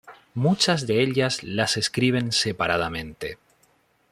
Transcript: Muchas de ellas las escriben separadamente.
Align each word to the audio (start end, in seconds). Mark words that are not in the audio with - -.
Muchas 0.33 0.87
de 0.87 1.03
ellas 1.03 1.43
las 1.43 1.77
escriben 1.77 2.31
separadamente. 2.31 3.37